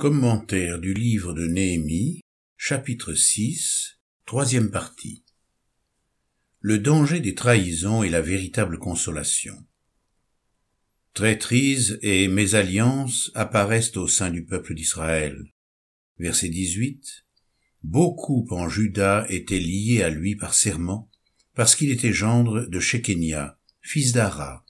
[0.00, 2.22] Commentaire du livre de Néhémie,
[2.56, 5.26] chapitre 6, troisième partie.
[6.60, 9.52] Le danger des trahisons et la véritable consolation.
[11.12, 15.36] Traîtrise et mésalliance apparaissent au sein du peuple d'Israël.
[16.18, 17.26] Verset 18.
[17.82, 21.10] Beaucoup en Juda étaient liés à lui par serment,
[21.54, 24.64] parce qu'il était gendre de Shekenia, fils d'Ara,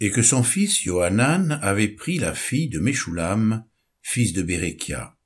[0.00, 3.64] et que son fils Johanan avait pris la fille de Meshulam,
[4.12, 5.16] fils de Bérékia.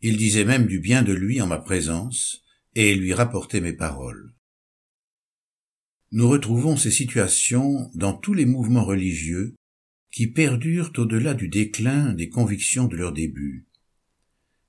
[0.00, 2.44] Il disait même du bien de lui en ma présence,
[2.76, 4.32] et lui rapportait mes paroles.
[6.12, 9.56] Nous retrouvons ces situations dans tous les mouvements religieux
[10.12, 13.66] qui perdurent au-delà du déclin des convictions de leur début.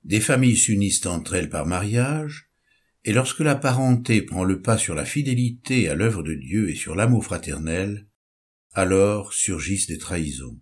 [0.02, 2.50] Des familles s'unissent entre elles par mariage,
[3.04, 6.74] et lorsque la parenté prend le pas sur la fidélité à l'œuvre de Dieu et
[6.74, 8.08] sur l'amour fraternel,
[8.72, 10.58] alors surgissent des trahisons.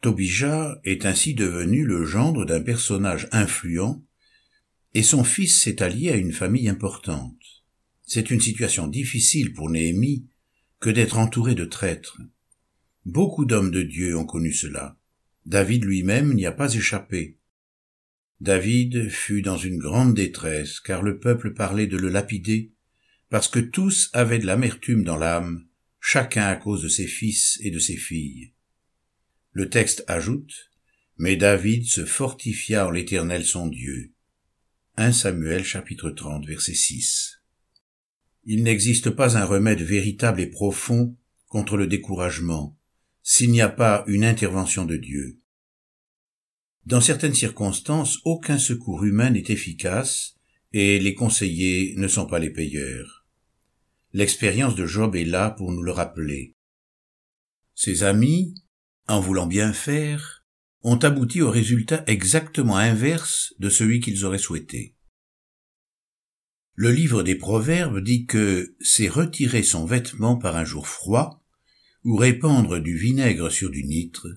[0.00, 4.02] Tobija est ainsi devenu le gendre d'un personnage influent,
[4.94, 7.36] et son fils s'est allié à une famille importante.
[8.02, 10.26] C'est une situation difficile pour Néhémie
[10.80, 12.18] que d'être entouré de traîtres.
[13.04, 14.98] Beaucoup d'hommes de Dieu ont connu cela.
[15.44, 17.36] David lui-même n'y a pas échappé.
[18.40, 22.72] David fut dans une grande détresse, car le peuple parlait de le lapider,
[23.28, 25.66] parce que tous avaient de l'amertume dans l'âme,
[26.00, 28.52] chacun à cause de ses fils et de ses filles.
[29.60, 30.70] Le texte ajoute,
[31.18, 34.14] Mais David se fortifia en l'Éternel son Dieu.
[34.96, 37.42] 1 Samuel chapitre 30 verset 6.
[38.44, 41.14] Il n'existe pas un remède véritable et profond
[41.48, 42.78] contre le découragement
[43.22, 45.42] s'il n'y a pas une intervention de Dieu.
[46.86, 50.36] Dans certaines circonstances, aucun secours humain n'est efficace
[50.72, 53.26] et les conseillers ne sont pas les payeurs.
[54.14, 56.54] L'expérience de Job est là pour nous le rappeler.
[57.74, 58.54] Ses amis,
[59.10, 60.44] en voulant bien faire,
[60.82, 64.96] ont abouti au résultat exactement inverse de celui qu'ils auraient souhaité.
[66.74, 71.44] Le livre des Proverbes dit que c'est retirer son vêtement par un jour froid,
[72.04, 74.28] ou répandre du vinaigre sur du nitre,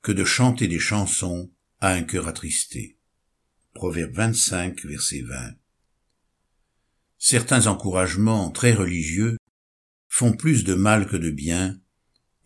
[0.00, 2.96] que de chanter des chansons à un cœur attristé.
[3.74, 5.54] Proverbe 25, verset 20.
[7.18, 9.36] Certains encouragements très religieux
[10.08, 11.78] font plus de mal que de bien,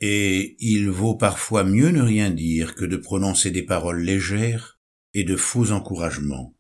[0.00, 4.78] et il vaut parfois mieux ne rien dire que de prononcer des paroles légères
[5.15, 6.55] et de faux encouragements.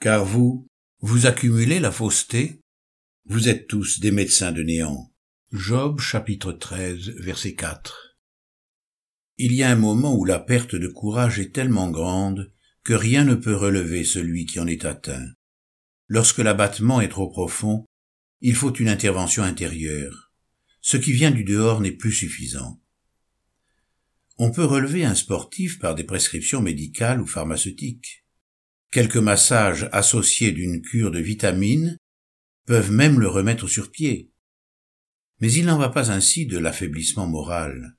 [0.00, 0.66] Car vous,
[1.00, 2.60] vous accumulez la fausseté,
[3.26, 5.12] vous êtes tous des médecins de néant.
[5.52, 8.16] Job chapitre 13 verset 4
[9.36, 12.52] Il y a un moment où la perte de courage est tellement grande
[12.84, 15.26] que rien ne peut relever celui qui en est atteint.
[16.08, 17.84] Lorsque l'abattement est trop profond,
[18.40, 20.21] il faut une intervention intérieure
[20.82, 22.78] ce qui vient du dehors n'est plus suffisant.
[24.36, 28.26] On peut relever un sportif par des prescriptions médicales ou pharmaceutiques.
[28.90, 31.96] Quelques massages associés d'une cure de vitamines
[32.66, 34.32] peuvent même le remettre sur pied.
[35.40, 37.96] Mais il n'en va pas ainsi de l'affaiblissement moral.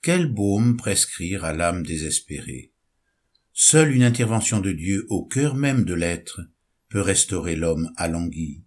[0.00, 2.72] Quel baume prescrire à l'âme désespérée?
[3.52, 6.42] Seule une intervention de Dieu au cœur même de l'être
[6.88, 8.62] peut restaurer l'homme alangui.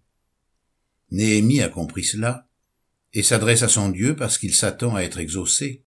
[1.10, 2.47] Néhémie a compris cela
[3.18, 5.84] et s'adresse à son Dieu parce qu'il s'attend à être exaucé.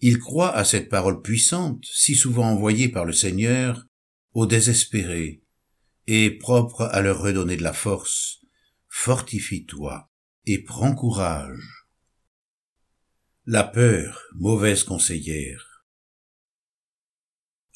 [0.00, 3.86] Il croit à cette parole puissante, si souvent envoyée par le Seigneur,
[4.34, 5.42] aux désespérés,
[6.06, 8.44] et propre à leur redonner de la force.
[8.88, 10.10] Fortifie-toi
[10.44, 11.86] et prends courage.
[13.46, 15.86] La peur, mauvaise conseillère.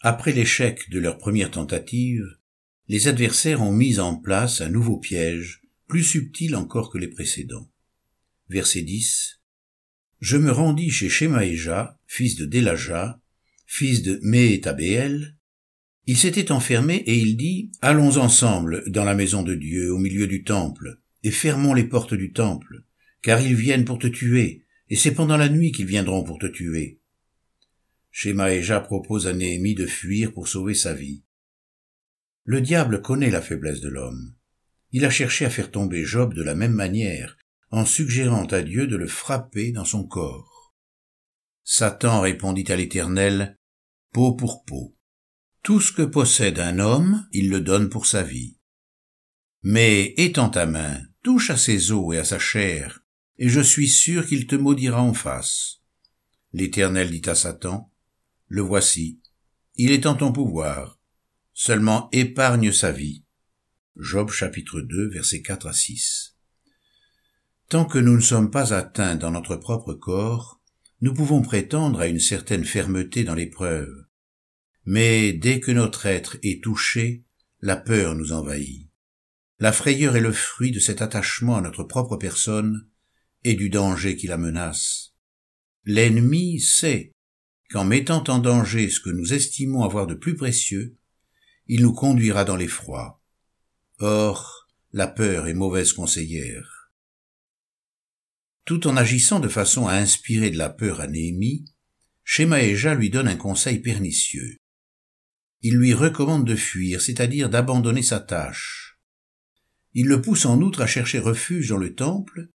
[0.03, 2.27] Après l'échec de leur première tentative,
[2.89, 7.71] les adversaires ont mis en place un nouveau piège, plus subtil encore que les précédents
[8.49, 9.41] verset 10.
[10.21, 13.21] Je me rendis chez Shemaéja, fils de Délaja,
[13.67, 15.37] fils de Méhétabéel.
[16.07, 20.27] Il s'était enfermé et il dit, Allons ensemble dans la maison de Dieu, au milieu
[20.27, 22.85] du temple, et fermons les portes du temple,
[23.23, 26.47] car ils viennent pour te tuer, et c'est pendant la nuit qu'ils viendront pour te
[26.47, 27.01] tuer.
[28.13, 31.25] Shemaéja propose à Néhémie de fuir pour sauver sa vie.
[32.45, 34.35] Le diable connaît la faiblesse de l'homme.
[34.93, 37.37] Il a cherché à faire tomber Job de la même manière,
[37.71, 40.75] en suggérant à Dieu de le frapper dans son corps.
[41.65, 43.59] Satan répondit à l'Éternel,
[44.13, 44.97] peau pour peau.
[45.63, 48.57] Tout ce que possède un homme, il le donne pour sa vie.
[49.63, 53.01] Mais étends ta main, touche à ses os et à sa chair,
[53.39, 55.83] et je suis sûr qu'il te maudira en face.
[56.53, 57.93] L'Éternel dit à Satan,
[58.47, 59.21] Le voici,
[59.75, 61.01] il est en ton pouvoir,
[61.53, 63.25] seulement épargne sa vie.
[63.97, 66.36] Job chapitre 2 versets 4 à 6.
[67.69, 70.61] Tant que nous ne sommes pas atteints dans notre propre corps,
[71.01, 74.07] nous pouvons prétendre à une certaine fermeté dans l'épreuve.
[74.85, 77.25] Mais dès que notre être est touché,
[77.61, 78.89] la peur nous envahit.
[79.59, 82.89] La frayeur est le fruit de cet attachement à notre propre personne
[83.43, 85.15] et du danger qui la menace.
[85.85, 87.11] L'ennemi sait
[87.71, 90.97] qu'en mettant en danger ce que nous estimons avoir de plus précieux,
[91.67, 93.21] il nous conduira dans l'effroi.
[93.99, 96.76] Or, la peur est mauvaise conseillère.
[98.67, 101.65] Tout en agissant de façon à inspirer de la peur à Néhémie,
[102.25, 104.59] Shemaéja lui donne un conseil pernicieux.
[105.63, 108.99] Il lui recommande de fuir, c'est-à-dire d'abandonner sa tâche.
[109.95, 112.49] Il le pousse en outre à chercher refuge dans le temple,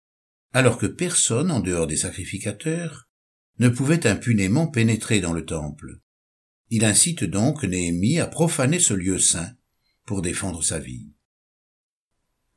[0.51, 3.07] alors que personne, en dehors des sacrificateurs,
[3.59, 5.99] ne pouvait impunément pénétrer dans le temple.
[6.71, 9.53] Il incite donc Néhémie à profaner ce lieu saint
[10.07, 11.11] pour défendre sa vie.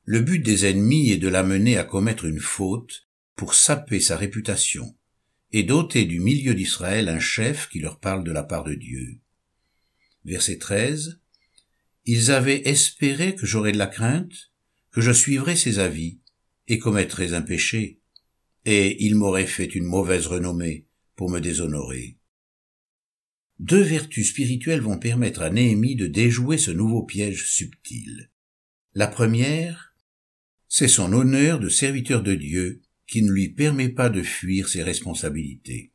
[0.05, 4.97] Le but des ennemis est de l'amener à commettre une faute pour saper sa réputation
[5.53, 9.21] et doter du milieu d'Israël un chef qui leur parle de la part de Dieu.
[10.25, 11.21] Verset 13.
[12.05, 14.51] Ils avaient espéré que j'aurais de la crainte,
[14.91, 16.21] que je suivrais ses avis
[16.69, 18.01] et commettrais un péché,
[18.65, 20.87] et ils m'auraient fait une mauvaise renommée
[21.17, 22.19] pour me déshonorer.
[23.59, 28.31] Deux vertus spirituelles vont permettre à Néhémie de déjouer ce nouveau piège subtil.
[28.95, 29.95] La première,
[30.69, 34.83] c'est son honneur de serviteur de Dieu qui ne lui permet pas de fuir ses
[34.83, 35.93] responsabilités.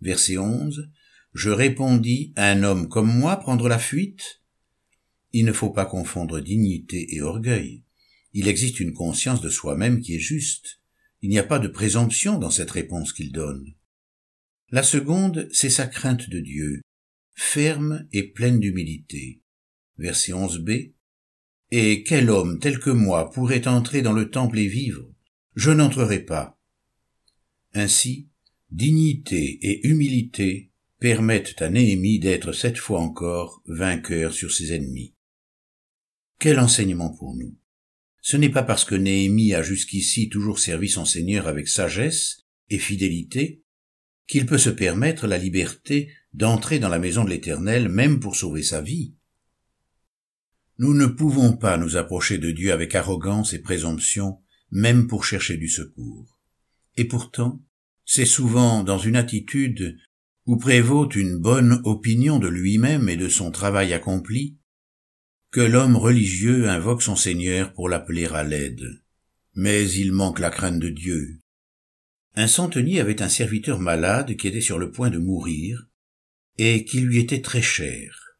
[0.00, 0.90] Verset 11.
[1.34, 4.42] Je répondis, un homme comme moi prendre la fuite?
[5.32, 7.84] Il ne faut pas confondre dignité et orgueil.
[8.32, 10.80] Il existe une conscience de soi-même qui est juste.
[11.22, 13.74] Il n'y a pas de présomption dans cette réponse qu'il donne.
[14.70, 16.82] La seconde, c'est sa crainte de Dieu,
[17.34, 19.42] ferme et pleine d'humilité.
[19.96, 20.92] Verset 11b.
[21.70, 25.12] Et quel homme tel que moi pourrait entrer dans le temple et vivre?
[25.58, 26.56] Je n'entrerai pas.
[27.74, 28.28] Ainsi,
[28.70, 30.70] dignité et humilité
[31.00, 35.16] permettent à Néhémie d'être cette fois encore vainqueur sur ses ennemis.
[36.38, 37.58] Quel enseignement pour nous.
[38.20, 42.78] Ce n'est pas parce que Néhémie a jusqu'ici toujours servi son Seigneur avec sagesse et
[42.78, 43.64] fidélité
[44.28, 48.62] qu'il peut se permettre la liberté d'entrer dans la maison de l'Éternel même pour sauver
[48.62, 49.16] sa vie.
[50.78, 54.38] Nous ne pouvons pas nous approcher de Dieu avec arrogance et présomption,
[54.70, 56.38] même pour chercher du secours.
[56.96, 57.62] Et pourtant,
[58.04, 59.98] c'est souvent dans une attitude
[60.46, 64.56] où prévaut une bonne opinion de lui-même et de son travail accompli,
[65.50, 69.02] que l'homme religieux invoque son Seigneur pour l'appeler à l'aide.
[69.54, 71.40] Mais il manque la crainte de Dieu.
[72.34, 75.88] Un centenier avait un serviteur malade qui était sur le point de mourir,
[76.56, 78.38] et qui lui était très cher.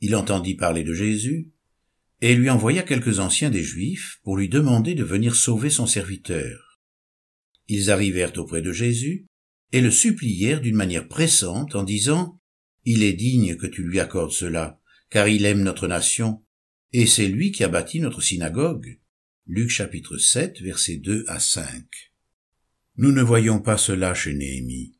[0.00, 1.50] Il entendit parler de Jésus,
[2.20, 6.80] et lui envoya quelques anciens des Juifs pour lui demander de venir sauver son serviteur.
[7.68, 9.26] Ils arrivèrent auprès de Jésus,
[9.72, 12.40] et le supplièrent d'une manière pressante en disant
[12.84, 14.80] Il est digne que tu lui accordes cela,
[15.10, 16.42] car il aime notre nation,
[16.92, 18.98] et c'est lui qui a bâti notre synagogue.
[19.46, 21.84] Luc chapitre 7, versets 2 à 5.
[22.96, 24.98] Nous ne voyons pas cela chez Néhémie.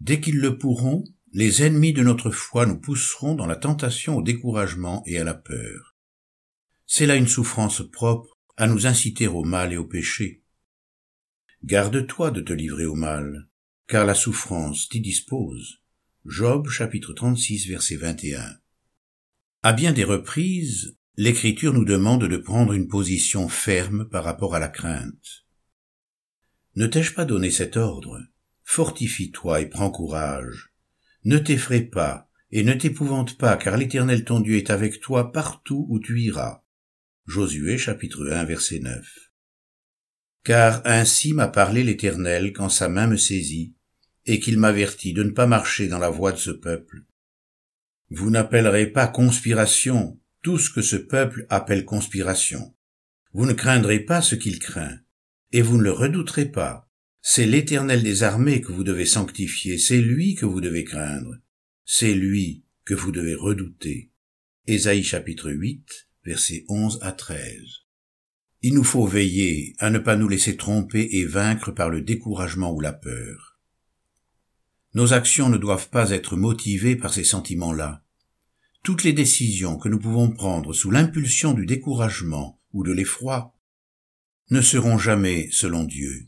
[0.00, 4.22] Dès qu'ils le pourront, les ennemis de notre foi nous pousseront dans la tentation au
[4.22, 5.96] découragement et à la peur.
[6.86, 10.42] C'est là une souffrance propre à nous inciter au mal et au péché.
[11.62, 13.48] Garde-toi de te livrer au mal,
[13.86, 15.82] car la souffrance t'y dispose.
[16.24, 18.58] Job chapitre 36 verset 21.
[19.62, 24.58] À bien des reprises, l'Écriture nous demande de prendre une position ferme par rapport à
[24.58, 25.46] la crainte.
[26.74, 28.18] Ne t'ai-je pas donné cet ordre?
[28.64, 30.69] Fortifie-toi et prends courage.
[31.24, 35.86] Ne t'effraie pas et ne t'épouvante pas, car l'Éternel ton Dieu est avec toi partout
[35.88, 36.62] où tu iras.
[37.26, 39.06] Josué chapitre 1 verset 9.
[40.42, 43.74] Car ainsi m'a parlé l'Éternel quand sa main me saisit,
[44.26, 47.04] et qu'il m'avertit de ne pas marcher dans la voie de ce peuple,
[48.10, 52.74] vous n'appellerez pas conspiration tout ce que ce peuple appelle conspiration.
[53.32, 54.98] Vous ne craindrez pas ce qu'il craint,
[55.52, 56.89] et vous ne le redouterez pas.
[57.22, 61.36] C'est l'Éternel des armées que vous devez sanctifier, c'est lui que vous devez craindre,
[61.84, 64.10] c'est lui que vous devez redouter.
[64.66, 67.52] Ésaïe chapitre 8, versets 11 à 13.
[68.62, 72.72] Il nous faut veiller à ne pas nous laisser tromper et vaincre par le découragement
[72.72, 73.58] ou la peur.
[74.94, 78.02] Nos actions ne doivent pas être motivées par ces sentiments-là.
[78.82, 83.54] Toutes les décisions que nous pouvons prendre sous l'impulsion du découragement ou de l'effroi
[84.48, 86.24] ne seront jamais selon Dieu.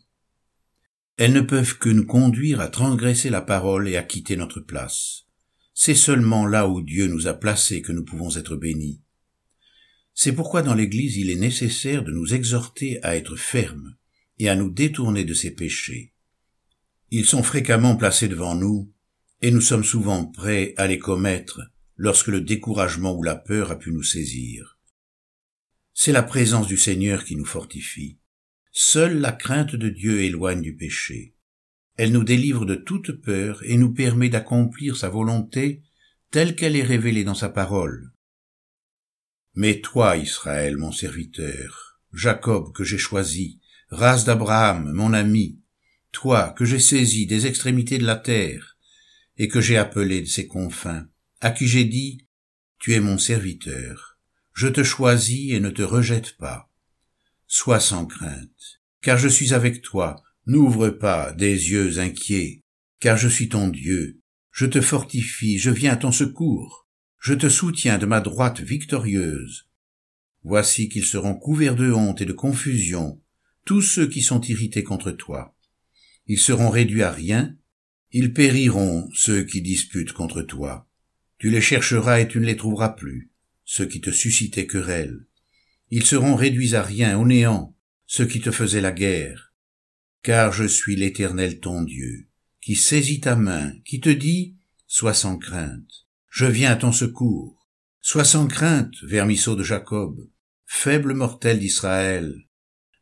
[1.16, 5.26] Elles ne peuvent que nous conduire à transgresser la parole et à quitter notre place.
[5.75, 9.02] C'est seulement là où Dieu nous a placés que nous pouvons être bénis.
[10.14, 13.97] C'est pourquoi dans l'Église il est nécessaire de nous exhorter à être fermes
[14.38, 16.12] et à nous détourner de ces péchés.
[17.11, 18.90] Ils sont fréquemment placés devant nous,
[19.42, 21.61] et nous sommes souvent prêts à les commettre
[21.97, 24.78] lorsque le découragement ou la peur a pu nous saisir.
[25.95, 28.19] C'est la présence du Seigneur qui nous fortifie.
[28.75, 31.35] Seule la crainte de Dieu éloigne du péché.
[31.97, 35.83] Elle nous délivre de toute peur et nous permet d'accomplir sa volonté
[36.31, 38.12] telle qu'elle est révélée dans sa parole.
[39.55, 43.61] Mais toi, Israël, mon serviteur, Jacob que j'ai choisi,
[43.91, 45.61] race d'Abraham, mon ami,
[46.11, 48.79] toi que j'ai saisi des extrémités de la terre,
[49.37, 51.07] et que j'ai appelé de ses confins,
[51.43, 52.26] à qui j'ai dit,
[52.79, 54.19] Tu es mon serviteur,
[54.55, 56.72] je te choisis et ne te rejette pas.
[57.54, 62.62] Sois sans crainte, car je suis avec toi, n'ouvre pas des yeux inquiets,
[62.99, 67.50] car je suis ton Dieu, je te fortifie, je viens à ton secours, je te
[67.50, 69.68] soutiens de ma droite victorieuse.
[70.42, 73.21] Voici qu'ils seront couverts de honte et de confusion,
[73.66, 75.54] tous ceux qui sont irrités contre toi.
[76.28, 77.54] Ils seront réduits à rien,
[78.12, 80.88] ils périront ceux qui disputent contre toi.
[81.37, 83.30] Tu les chercheras et tu ne les trouveras plus,
[83.66, 85.26] ceux qui te suscitaient querelle.
[85.95, 89.53] Ils seront réduits à rien, au néant, ceux qui te faisaient la guerre.
[90.23, 92.31] Car je suis l'Éternel ton Dieu,
[92.63, 94.57] qui saisit ta main, qui te dit,
[94.87, 97.69] Sois sans crainte, je viens à ton secours.
[98.01, 100.31] Sois sans crainte, vermisseau de Jacob,
[100.65, 102.49] faible mortel d'Israël.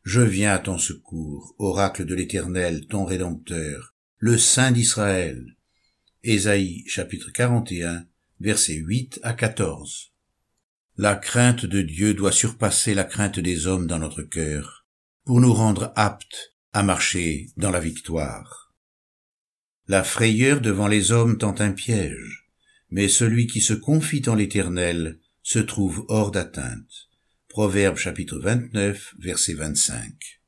[0.03, 5.55] Je viens à ton secours, oracle de l'Éternel, ton Rédempteur, le Saint d'Israël.
[6.25, 8.05] Ésaïe chapitre 41,
[8.41, 10.10] versets 8 à 14.
[10.97, 14.85] La crainte de Dieu doit surpasser la crainte des hommes dans notre cœur,
[15.23, 18.73] pour nous rendre aptes à marcher dans la victoire.
[19.87, 22.49] La frayeur devant les hommes tente un piège,
[22.89, 27.09] mais celui qui se confie en l'Éternel se trouve hors d'atteinte.
[27.47, 30.40] Proverbe chapitre 29, verset 25.